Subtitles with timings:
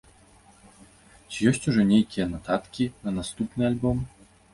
[1.33, 4.01] Ці ёсць ужо нейкія нататкі на наступны альбом?